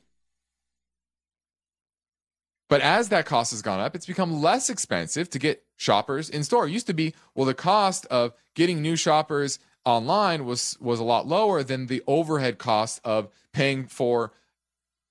[2.69, 6.43] But as that cost has gone up, it's become less expensive to get shoppers in
[6.43, 6.67] store.
[6.67, 11.05] It used to be, well, the cost of getting new shoppers online was was a
[11.05, 14.33] lot lower than the overhead cost of paying for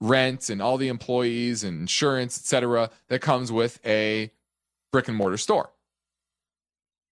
[0.01, 4.31] rent and all the employees and insurance, etc., that comes with a
[4.91, 5.71] brick and mortar store.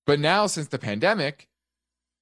[0.05, 1.47] But now, since the pandemic,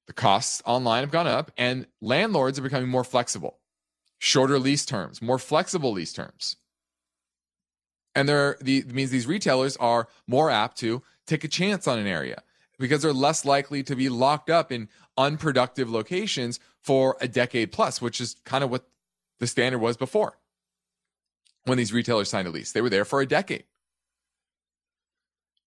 [0.07, 3.59] the costs online have gone up, and landlords are becoming more flexible,
[4.19, 6.57] shorter lease terms, more flexible lease terms.
[8.13, 12.07] And there the means these retailers are more apt to take a chance on an
[12.07, 12.43] area
[12.77, 18.01] because they're less likely to be locked up in unproductive locations for a decade plus,
[18.01, 18.87] which is kind of what
[19.39, 20.37] the standard was before
[21.65, 22.71] when these retailers signed a lease.
[22.71, 23.65] They were there for a decade.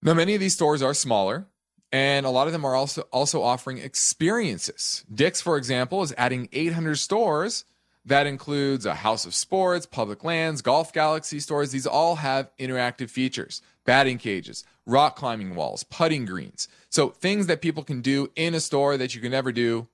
[0.02, 1.46] Now, many of these stores are smaller,
[1.94, 5.04] and a lot of them are also also offering experiences.
[5.14, 7.66] Dick's, for example, is adding 800 stores.
[8.04, 11.70] That includes a house of sports, public lands, golf galaxy stores.
[11.70, 16.66] These all have interactive features, batting cages, rock climbing walls, putting greens.
[16.90, 19.86] So things that people can do in a store that you can never do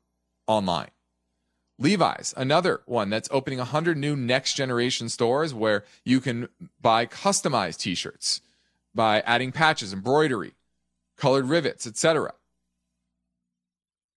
[0.47, 0.91] online.
[1.79, 6.49] Levi's, another one that's opening 100 new next generation stores where you can
[6.81, 8.41] buy customized t-shirts
[8.95, 10.55] by adding patches, embroidery,
[11.21, 12.33] colored rivets, etc.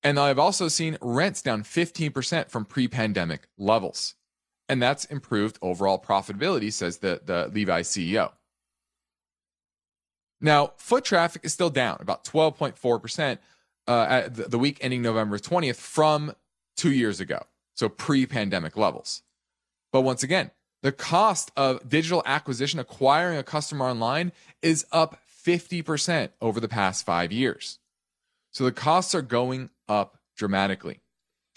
[0.02, 4.16] And I've also seen rents down 15% from pre-pandemic levels.
[4.70, 8.32] And that's improved overall profitability, says the, the Levi's CEO.
[10.42, 13.38] Now, foot traffic is still down about 12.4%
[13.88, 16.34] uh, at the week ending November 20th from
[16.76, 17.44] two years ago,
[17.76, 19.24] so pre pandemic levels.
[19.92, 20.52] But once again,
[20.82, 27.06] the cost of digital acquisition, acquiring a customer online, is up 50% over the past
[27.06, 27.80] five years.
[28.52, 31.02] So the costs are going up dramatically.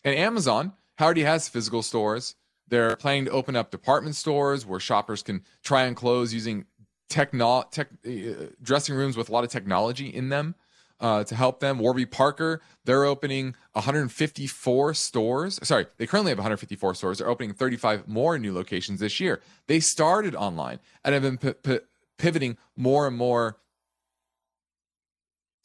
[0.05, 2.35] And Amazon already has physical stores.
[2.69, 6.67] They're planning to open up department stores where shoppers can try on clothes using
[7.09, 10.55] techno tech, uh, dressing rooms with a lot of technology in them
[11.01, 11.79] uh, to help them.
[11.79, 15.61] Warby Parker, they're opening 154 stores.
[15.63, 17.19] Sorry, they currently have 154 stores.
[17.19, 19.41] They're opening 35 more new locations this year.
[19.67, 21.81] They started online and have been p- p-
[22.19, 23.59] pivoting more and more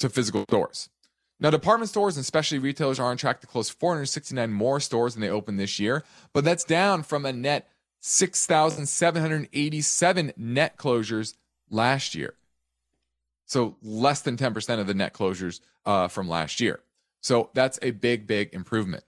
[0.02, 0.90] to physical stores.
[1.40, 5.22] Now, department stores and specialty retailers are on track to close 469 more stores than
[5.22, 7.68] they opened this year, but that's down from a net
[8.02, 11.34] 6,787 net closures
[11.70, 12.36] last year.
[13.46, 16.80] So less than 10% of the net closures uh, from last year.
[17.22, 19.04] So that's a big, big improvement.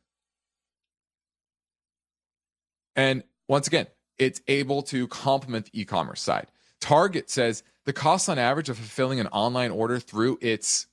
[2.95, 3.87] And once again,
[4.17, 6.47] it's able to complement the e commerce side.
[6.83, 10.87] Target says the cost on average of fulfilling an online order through its,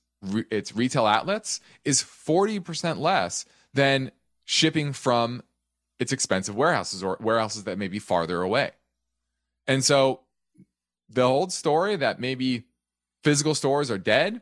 [0.49, 4.11] its retail outlets is 40% less than
[4.45, 5.43] shipping from
[5.99, 8.71] it's expensive warehouses or warehouses that may be farther away.
[9.67, 10.21] And so
[11.09, 12.63] the old story that maybe
[13.21, 14.39] physical stores are dead,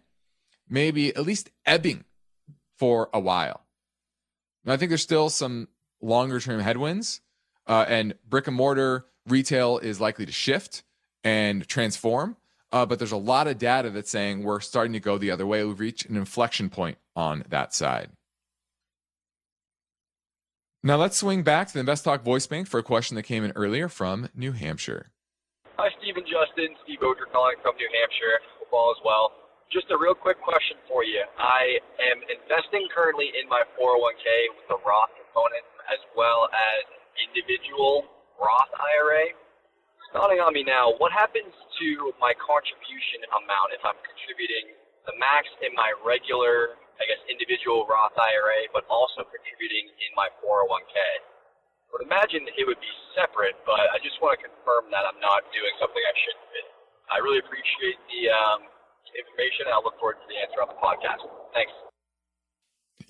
[0.69, 2.05] maybe at least ebbing
[2.77, 3.65] for a while.
[4.63, 5.67] And I think there's still some
[5.99, 7.21] longer term headwinds,
[7.65, 10.83] uh, and brick and mortar retail is likely to shift
[11.23, 12.37] and transform.
[12.71, 15.45] Uh, but there's a lot of data that's saying we're starting to go the other
[15.45, 15.63] way.
[15.63, 18.09] We've reached an inflection point on that side.
[20.83, 23.43] Now let's swing back to the Invest Talk voice bank for a question that came
[23.43, 25.11] in earlier from New Hampshire.
[25.75, 26.71] Hi, Stephen Justin.
[26.83, 28.39] Steve Oger calling from New Hampshire.
[28.59, 29.31] Football as well.
[29.71, 31.19] Just a real quick question for you.
[31.35, 36.81] I am investing currently in my 401k with the Roth component as well as
[37.27, 38.07] individual
[38.39, 39.35] Roth IRA.
[40.09, 40.97] It's dawning on me now.
[40.97, 41.87] What happens to
[42.17, 44.73] my contribution amount if I'm contributing
[45.05, 50.27] the max in my regular I guess, individual Roth IRA, but also contributing in my
[50.43, 50.95] 401k.
[50.99, 55.17] I would imagine it would be separate, but I just want to confirm that I'm
[55.23, 56.63] not doing something I shouldn't be.
[57.09, 58.59] I really appreciate the um,
[59.15, 61.23] information, and I look forward to the answer on the podcast.
[61.55, 61.88] Thanks.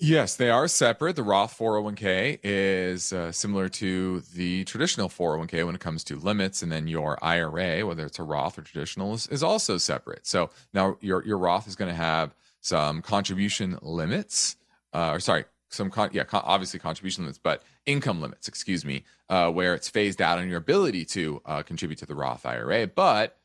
[0.02, 1.16] Yes, they are separate.
[1.16, 6.62] The Roth 401k is uh, similar to the traditional 401k when it comes to limits,
[6.62, 10.26] and then your IRA, whether it's a Roth or traditional, is, is also separate.
[10.26, 14.56] So now your your Roth is going to have some contribution limits,
[14.94, 19.04] uh, or sorry, some con- yeah, con- obviously contribution limits, but income limits, excuse me,
[19.28, 22.86] uh, where it's phased out on your ability to uh, contribute to the Roth IRA.
[22.86, 23.36] But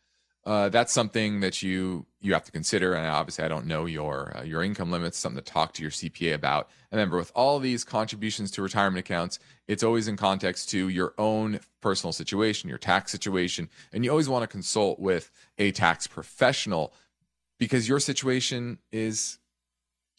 [0.45, 2.93] uh, that's something that you you have to consider.
[2.93, 5.17] And obviously, I don't know your uh, your income limits.
[5.17, 6.69] Something to talk to your CPA about.
[6.91, 11.13] And remember, with all these contributions to retirement accounts, it's always in context to your
[11.17, 16.05] own personal situation, your tax situation, and you always want to consult with a tax
[16.05, 16.93] professional
[17.57, 19.39] because your situation is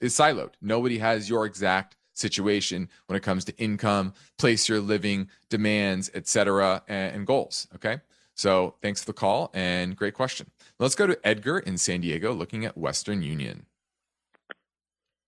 [0.01, 0.53] is siloed.
[0.61, 6.83] Nobody has your exact situation when it comes to income, place you're living, demands, etc.,
[6.89, 7.69] and, and goals.
[7.77, 8.01] Okay.
[8.37, 10.51] So thanks for the call and great question.
[10.79, 13.65] Let's go to Edgar in San Diego looking at Western Union.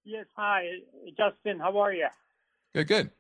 [0.05, 0.69] Yes, hi,
[1.17, 1.59] Justin.
[1.59, 2.09] How are you?
[2.75, 3.11] Good, good.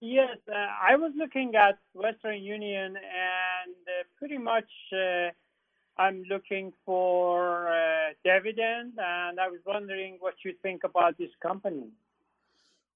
[0.00, 5.30] Yes, uh, I was looking at Western Union and uh, pretty much uh,
[5.96, 11.88] I'm looking for a dividend, and I was wondering what you think about this company.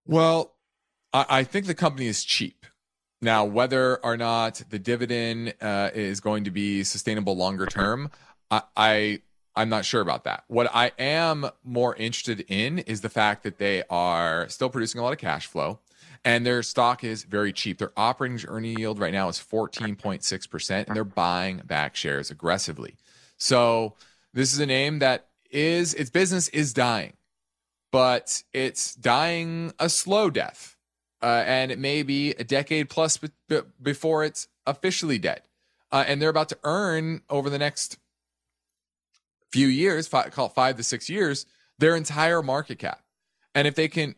[0.06, 0.54] Well,
[1.14, 2.66] I, I think the company is cheap.
[3.22, 8.10] Now, whether or not the dividend uh, is going to be sustainable longer term,
[8.50, 9.22] I, I
[9.56, 10.44] I'm not sure about that.
[10.48, 15.04] What I am more interested in is the fact that they are still producing a
[15.04, 15.80] lot of cash flow
[16.24, 17.78] and their stock is very cheap.
[17.78, 22.96] Their operating earning yield right now is 14.6%, and they're buying back shares aggressively.
[23.38, 23.94] So
[24.34, 27.14] this is a name that is its business is dying,
[27.90, 30.76] but it's dying a slow death.
[31.22, 35.42] Uh, and it may be a decade plus be- be- before it's officially dead.
[35.92, 37.98] Uh, and they're about to earn over the next
[39.52, 41.46] few years, five, call it five to six years,
[41.78, 43.02] their entire market cap.
[43.54, 44.14] And if they can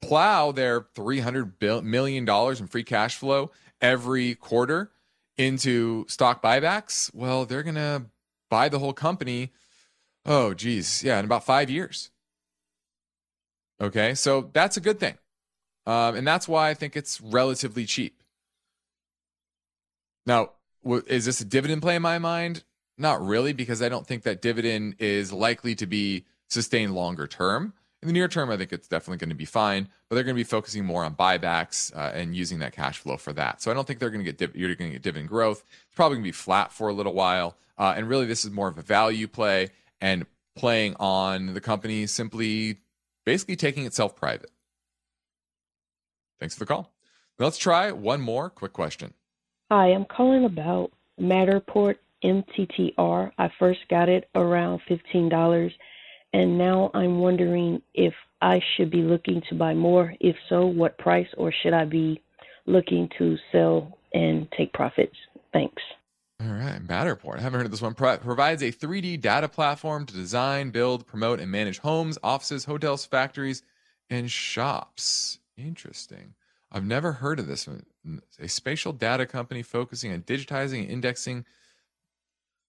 [0.00, 4.90] plow their $300 million in free cash flow every quarter
[5.36, 8.04] into stock buybacks, well, they're going to
[8.48, 9.52] buy the whole company.
[10.24, 11.02] Oh, geez.
[11.02, 12.10] Yeah, in about five years.
[13.80, 14.14] Okay.
[14.14, 15.14] So that's a good thing.
[15.86, 18.22] Um, and that's why I think it's relatively cheap.
[20.26, 20.50] Now,
[20.84, 22.64] is this a dividend play in my mind?
[22.98, 27.72] Not really, because I don't think that dividend is likely to be sustained longer term.
[28.02, 30.34] In the near term, I think it's definitely going to be fine, but they're going
[30.34, 33.60] to be focusing more on buybacks uh, and using that cash flow for that.
[33.60, 35.64] So I don't think they're going to get div- you're going to get dividend growth.
[35.86, 38.50] It's probably going to be flat for a little while, uh, and really this is
[38.50, 39.70] more of a value play
[40.00, 40.26] and
[40.56, 42.78] playing on the company simply
[43.24, 44.50] basically taking itself private.
[46.40, 46.92] Thanks for the call.
[47.38, 49.14] Let's try one more quick question.
[49.70, 53.30] Hi, I'm calling about Matterport MTTR.
[53.38, 55.72] I first got it around $15
[56.32, 60.14] and now I'm wondering if I should be looking to buy more.
[60.20, 62.22] If so, what price, or should I be
[62.66, 65.16] looking to sell and take profits?
[65.52, 65.82] Thanks.
[66.40, 67.38] All right, Matterport.
[67.38, 67.94] I haven't heard of this one.
[67.94, 73.04] Pro- provides a 3D data platform to design, build, promote, and manage homes, offices, hotels,
[73.04, 73.62] factories,
[74.08, 75.39] and shops.
[75.66, 76.34] Interesting.
[76.72, 77.84] I've never heard of this one.
[78.38, 81.44] A spatial data company focusing on digitizing and indexing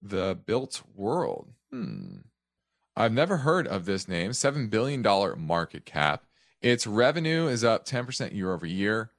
[0.02, 1.50] the built world.
[1.72, 2.18] Hmm.
[2.96, 4.32] I've never heard of this name.
[4.32, 5.02] $7 billion
[5.40, 6.26] market cap.
[6.62, 9.12] Its revenue is up 10% year over year.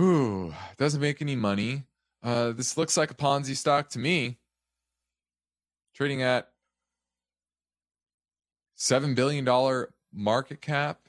[0.00, 1.84] Ooh, doesn't make any money.
[2.22, 4.38] Uh, this looks like a Ponzi stock to me.
[5.94, 6.50] Trading at
[8.78, 9.46] $7 billion
[10.12, 11.00] market cap,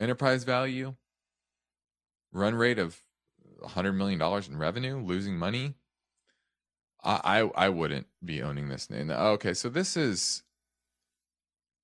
[0.00, 0.94] enterprise value,
[2.32, 3.00] run rate of
[3.62, 5.74] $100 million in revenue, losing money.
[7.02, 9.10] I, I I wouldn't be owning this name.
[9.10, 10.42] Okay, so this is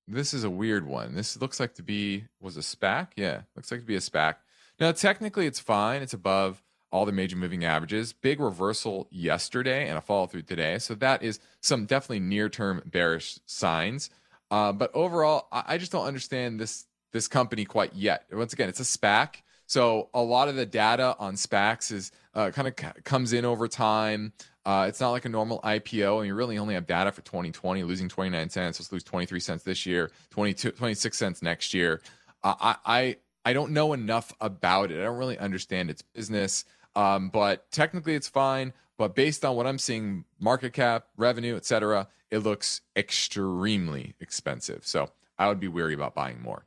[0.07, 1.15] this is a weird one.
[1.15, 3.09] This looks like to be was a SPAC.
[3.15, 4.35] Yeah, looks like to be a SPAC.
[4.79, 6.01] Now technically it's fine.
[6.01, 6.61] It's above
[6.91, 8.13] all the major moving averages.
[8.13, 10.77] Big reversal yesterday and a follow through today.
[10.79, 14.09] So that is some definitely near term bearish signs.
[14.51, 16.85] Uh, but overall, I, I just don't understand this
[17.15, 18.25] this company quite yet.
[18.31, 19.37] Once again, it's a SPAC.
[19.67, 23.45] So a lot of the data on SPACs is uh, kind of c- comes in
[23.45, 24.33] over time.
[24.65, 27.83] Uh, it's not like a normal IPO, and you really only have data for 2020,
[27.83, 28.79] losing 29 cents.
[28.79, 32.01] Let's lose 23 cents this year, 22, 26 cents next year.
[32.43, 34.99] Uh, I, I I don't know enough about it.
[34.99, 38.73] I don't really understand its business, um, but technically it's fine.
[38.97, 44.85] But based on what I'm seeing, market cap, revenue, etc., it looks extremely expensive.
[44.85, 46.65] So I would be weary about buying more.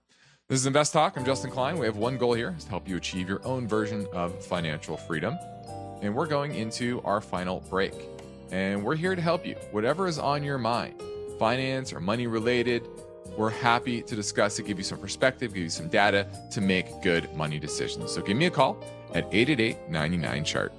[0.49, 1.19] This is Invest Talk.
[1.19, 1.77] I'm Justin Klein.
[1.79, 4.97] We have one goal here: is to help you achieve your own version of financial
[4.97, 5.39] freedom
[6.01, 7.93] and we're going into our final break.
[8.51, 9.57] And we're here to help you.
[9.73, 11.03] Whatever is on your mind,
[11.39, 12.89] finance or money related,
[13.37, 17.03] we're happy to discuss it, give you some perspective, give you some data to make
[17.03, 18.11] good money decisions.
[18.11, 18.83] So give me a call
[19.13, 20.73] at 888 99 chart.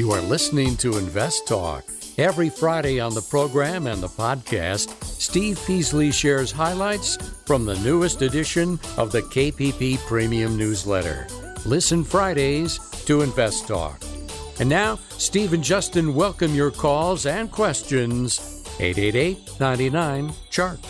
[0.00, 1.84] You are listening to Invest Talk.
[2.16, 8.22] Every Friday on the program and the podcast, Steve Peasley shares highlights from the newest
[8.22, 11.26] edition of the KPP Premium Newsletter.
[11.66, 14.02] Listen Fridays to Invest Talk.
[14.58, 18.64] And now, Steve and Justin welcome your calls and questions.
[18.80, 20.80] 888 99 Chart.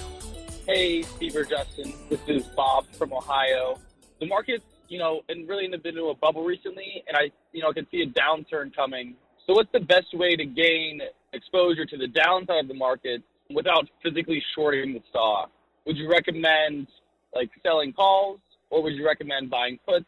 [0.68, 1.94] Hey, Steve or Justin.
[2.08, 3.76] This is Bob from Ohio.
[4.20, 7.30] The market's, you know, and really in the bit of a bubble recently, and I,
[7.52, 9.14] you know, I can see a downturn coming.
[9.46, 11.00] So, what's the best way to gain
[11.32, 13.22] exposure to the downside of the market
[13.54, 15.50] without physically shorting the stock?
[15.86, 16.88] Would you recommend
[17.34, 20.06] like selling calls, or would you recommend buying puts,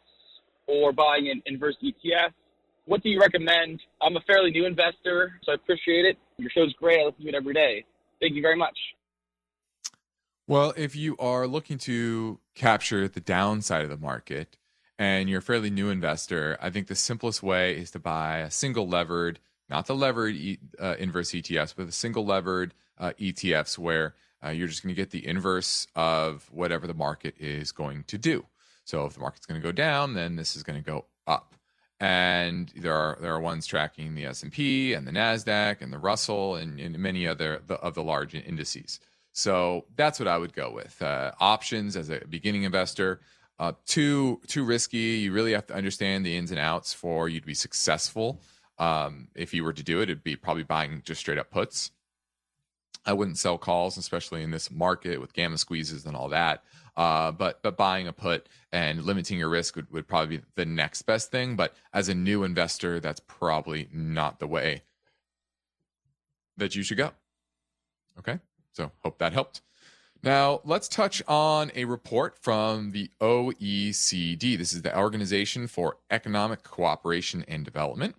[0.67, 2.33] or buying an inverse ETF?
[2.87, 3.81] What do you recommend?
[4.03, 6.19] I'm a fairly new investor, so I appreciate it.
[6.39, 7.01] Your show's great.
[7.01, 7.85] I listen to it every day.
[8.21, 8.77] Thank you very much.
[10.49, 14.57] Well, if you are looking to capture the downside of the market
[15.03, 18.53] and you're a fairly new investor, I think the simplest way is to buy a
[18.53, 20.37] single levered not the levered
[20.79, 25.01] uh, inverse ETFs, but the single levered uh, ETFs where uh, you're just going to
[25.01, 28.45] get the inverse of whatever the market is going to do.
[28.85, 31.55] So if the market's going to go down, then this is going to go up.
[31.99, 35.93] And there are there are ones tracking the S and P and the Nasdaq and
[35.93, 39.01] the Russell and, and many other the, of the large indices.
[39.33, 41.01] So that's what I would go with.
[41.01, 43.21] Uh, options as a beginning investor,
[43.59, 44.99] uh, too too risky.
[44.99, 48.41] You really have to understand the ins and outs for you to be successful
[48.79, 51.93] um, if you were to do it, it'd be probably buying just straight up puts.
[53.05, 56.65] I wouldn't sell calls, especially in this market with gamma squeezes and all that.
[56.97, 60.67] Uh, but but buying a put and limiting your risk would, would probably be the
[60.67, 61.57] next best thing.
[61.57, 64.83] But as a new investor, that's probably not the way
[66.57, 67.13] that you should go.
[68.19, 68.41] Okay,
[68.73, 69.63] so hope that helped.
[70.25, 74.57] Now, let's touch on a report from the OECD.
[74.57, 78.15] This is the Organization for Economic Cooperation and Development.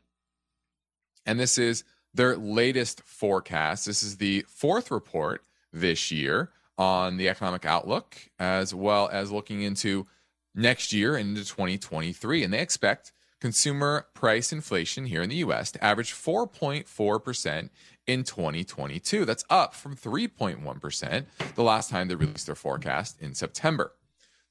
[1.25, 3.85] And this is their latest forecast.
[3.85, 9.61] This is the fourth report this year on the economic outlook, as well as looking
[9.61, 10.05] into
[10.53, 12.43] next year into 2023.
[12.43, 17.69] And they expect consumer price inflation here in the US to average 4.4%
[18.07, 19.25] in 2022.
[19.25, 21.25] That's up from 3.1%
[21.55, 23.93] the last time they released their forecast in September.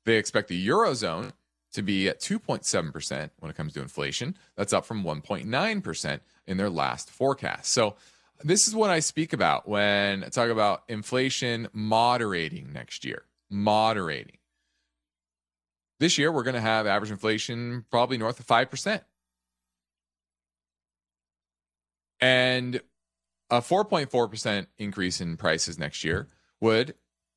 [0.05, 1.33] They expect the Eurozone
[1.73, 4.37] to be at 2.7% when it comes to inflation.
[4.57, 7.73] That's up from 1.9% in their last forecast.
[7.73, 7.97] So,
[8.45, 13.23] this is what I speak about when I talk about inflation moderating next year.
[13.49, 14.39] Moderating.
[16.01, 19.01] This year, we're going to have average inflation probably north of 5%.
[22.21, 22.81] And
[23.53, 26.27] a 4.4% increase in prices next year
[26.59, 26.95] would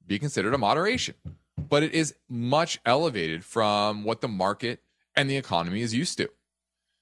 [0.07, 1.15] be considered a moderation,
[1.57, 4.81] but it is much elevated from what the market
[5.13, 6.29] and the economy is used to.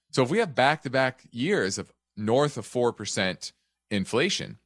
[0.10, 3.52] So if we have back to back years of north of 4%
[3.92, 4.58] inflation,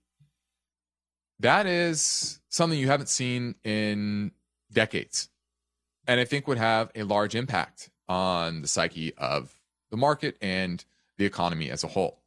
[1.39, 4.31] that is something you haven't seen in
[4.71, 5.27] decades.
[6.07, 9.59] And I think would have a large impact on the psyche of
[9.91, 10.85] the market and
[11.17, 12.21] the economy as a whole.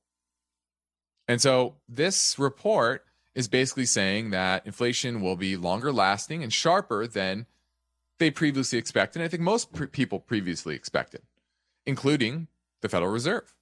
[1.30, 3.04] And so this report
[3.36, 7.46] is basically saying that inflation will be longer lasting and sharper than
[8.18, 9.20] they previously expected.
[9.20, 11.22] And I think most pre- people previously expected,
[11.86, 12.48] including
[12.82, 13.54] the Federal Reserve,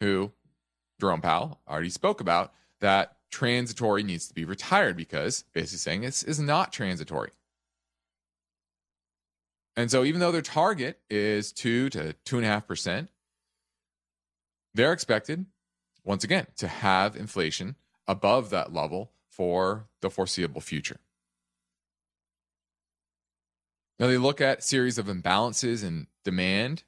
[0.00, 0.32] who
[1.00, 6.24] Jerome Powell already spoke about that transitory needs to be retired because basically saying this
[6.24, 7.30] is not transitory.
[9.76, 13.08] And so even though their target is two to two and a half percent,
[14.74, 15.46] they're expected
[16.04, 17.76] once again, to have inflation
[18.06, 21.00] above that level for the foreseeable future.
[23.98, 26.82] Now they look at series of imbalances in demand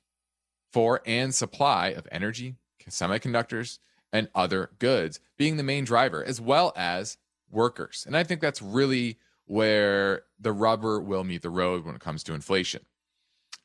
[0.73, 2.57] for and supply of energy,
[2.89, 3.79] semiconductors,
[4.13, 7.17] and other goods being the main driver, as well as
[7.51, 8.05] workers.
[8.07, 12.23] And I think that's really where the rubber will meet the road when it comes
[12.25, 12.85] to inflation.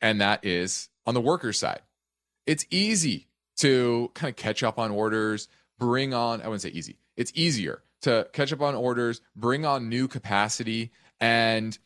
[0.01, 1.81] And that is on the worker side.
[2.45, 3.27] It's easy
[3.57, 5.47] to kind of catch up on orders,
[5.79, 9.89] bring on, I wouldn't say easy, it's easier to catch up on orders, bring on
[9.89, 11.77] new capacity, and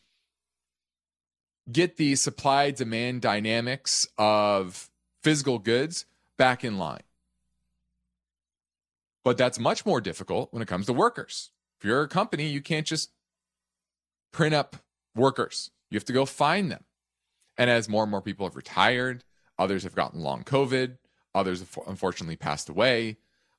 [1.70, 4.88] get the supply demand dynamics of
[5.22, 6.06] physical goods
[6.38, 7.02] back in line.
[9.24, 11.50] But that's much more difficult when it comes to workers.
[11.80, 13.10] If you're a company, you can't just
[14.32, 14.76] print up
[15.14, 16.84] workers, you have to go find them.
[17.58, 19.24] And as more and more people have retired,
[19.58, 20.98] others have gotten long COVID,
[21.36, 23.18] Others, unfortunately, passed away.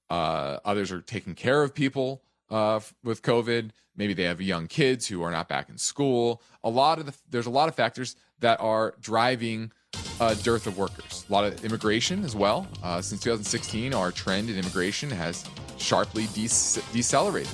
[0.10, 3.70] Uh, others are taking care of people uh, with COVID.
[3.96, 6.42] Maybe they have young kids who are not back in school.
[6.64, 9.72] A lot of the, there's a lot of factors that are driving
[10.20, 11.24] a dearth of workers.
[11.30, 12.68] A lot of immigration as well.
[12.82, 15.46] Uh, since 2016, our trend in immigration has
[15.78, 16.50] sharply de-
[16.94, 17.54] decelerated,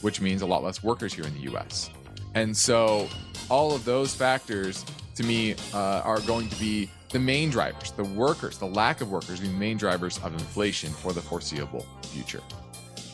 [0.00, 1.90] which means a lot less workers here in the U.S.
[2.34, 3.06] And so,
[3.50, 4.84] all of those factors,
[5.16, 9.10] to me, uh, are going to be the main drivers, the workers, the lack of
[9.10, 12.42] workers, the main drivers of inflation for the foreseeable future.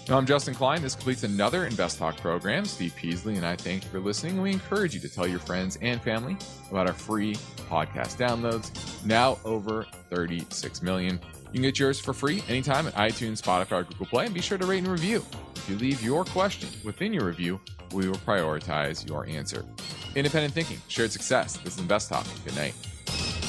[0.08, 0.82] Now, I'm Justin Klein.
[0.82, 2.66] This completes another Invest Talk program.
[2.66, 4.40] Steve Peasley and I thank you for listening.
[4.42, 6.36] We encourage you to tell your friends and family
[6.70, 7.36] about our free
[7.70, 8.70] podcast downloads,
[9.06, 11.18] now over 36 million.
[11.46, 14.42] You can get yours for free anytime at iTunes, Spotify, or Google Play, and be
[14.42, 15.24] sure to rate and review.
[15.56, 17.58] If you leave your question within your review,
[17.92, 19.64] we will prioritize your answer.
[20.14, 21.56] Independent thinking, shared success.
[21.58, 22.26] This is Invest Talk.
[22.44, 22.74] Good night.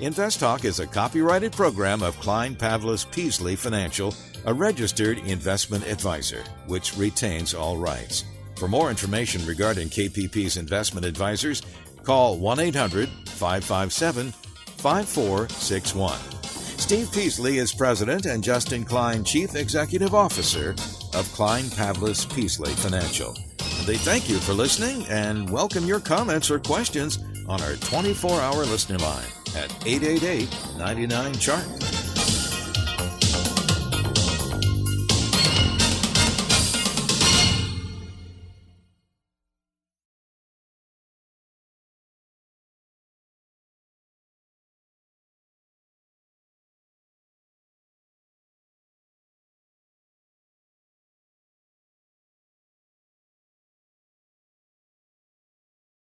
[0.00, 4.14] Invest Talk is a copyrighted program of Klein Pavlis Peasley Financial,
[4.46, 8.22] a registered investment advisor, which retains all rights.
[8.54, 11.62] For more information regarding KPP's investment advisors,
[12.04, 16.18] call 1 800 557 5461.
[16.78, 20.76] Steve Peasley is president and Justin Klein, chief executive officer
[21.12, 23.36] of Klein Pavlis Peasley Financial.
[23.84, 27.18] They thank you for listening and welcome your comments or questions
[27.48, 29.26] on our 24 hour listener line
[29.56, 32.07] at 888 99 Chart.